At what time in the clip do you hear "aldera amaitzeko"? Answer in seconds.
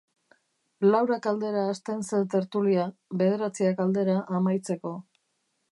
3.87-4.99